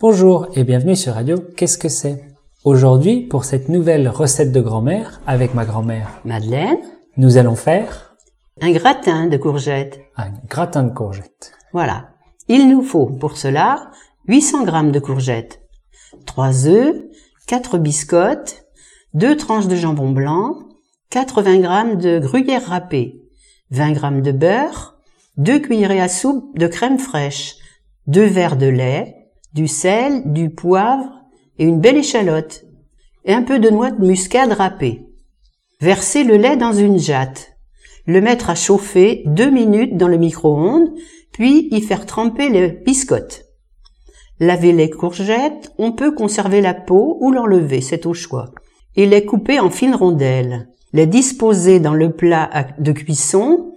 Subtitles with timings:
[0.00, 2.24] Bonjour et bienvenue sur Radio Qu'est-ce que c'est?
[2.64, 6.78] Aujourd'hui, pour cette nouvelle recette de grand-mère avec ma grand-mère Madeleine,
[7.18, 8.16] nous allons faire
[8.62, 10.00] un gratin de courgettes.
[10.16, 11.52] un gratin de courgettes.
[11.74, 12.08] Voilà.
[12.48, 13.90] Il nous faut pour cela
[14.26, 15.60] 800 g de courgettes,
[16.24, 16.96] 3 œufs,
[17.46, 18.64] 4 biscottes,
[19.12, 20.60] 2 tranches de jambon blanc,
[21.10, 23.20] 80 g de gruyère râpée,
[23.70, 24.96] 20 g de beurre,
[25.36, 27.56] 2 cuillerées à soupe de crème fraîche,
[28.06, 29.19] 2 verres de lait,
[29.54, 31.10] du sel, du poivre
[31.58, 32.64] et une belle échalote,
[33.24, 35.06] et un peu de noix de muscade râpée.
[35.80, 37.52] Versez le lait dans une jatte.
[38.06, 40.92] Le mettre à chauffer deux minutes dans le micro-ondes,
[41.32, 43.44] puis y faire tremper les biscottes.
[44.40, 48.52] Laver les courgettes, on peut conserver la peau ou l'enlever, c'est au choix.
[48.96, 50.68] Et les couper en fines rondelles.
[50.92, 53.74] Les disposer dans le plat de cuisson.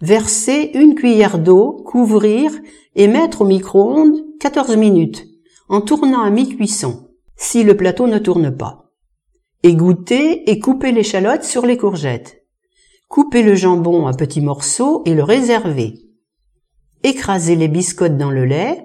[0.00, 2.50] Verser une cuillère d'eau, couvrir
[2.96, 5.26] et mettre au micro-ondes 14 minutes,
[5.70, 8.92] en tournant à mi-cuisson, si le plateau ne tourne pas.
[9.62, 12.44] Égoutter et couper l'échalote sur les courgettes.
[13.08, 15.94] Couper le jambon à petits morceaux et le réserver.
[17.02, 18.84] Écraser les biscottes dans le lait,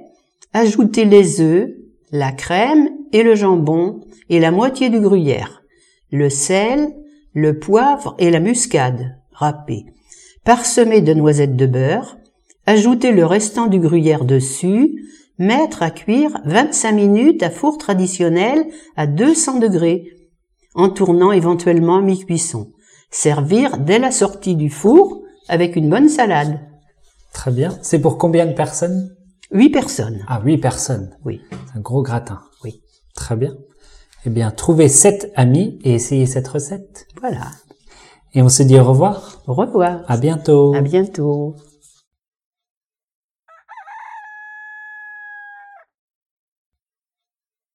[0.53, 1.67] ajouter les œufs,
[2.13, 3.99] la crème et le jambon
[4.29, 5.61] et la moitié du gruyère,
[6.09, 6.95] le sel,
[7.33, 9.87] le poivre et la muscade râpée,
[10.45, 12.17] parsemer de noisettes de beurre,
[12.65, 14.95] ajouter le restant du gruyère dessus,
[15.39, 20.03] mettre à cuire 25 minutes à four traditionnel à 200 degrés,
[20.75, 22.71] en tournant éventuellement à mi-cuisson.
[23.09, 26.59] Servir dès la sortie du four avec une bonne salade.
[27.33, 27.77] Très bien.
[27.81, 29.15] C'est pour combien de personnes?
[29.51, 30.23] Huit personnes.
[30.27, 31.15] Ah, huit personnes.
[31.25, 31.41] Oui.
[31.75, 32.39] Un gros gratin.
[32.63, 32.81] Oui.
[33.15, 33.55] Très bien.
[34.25, 37.07] Eh bien, trouvez sept amis et essayez cette recette.
[37.19, 37.47] Voilà.
[38.33, 39.41] Et on se dit au revoir?
[39.47, 40.01] Au revoir.
[40.07, 40.75] À bientôt.
[40.75, 41.55] À bientôt.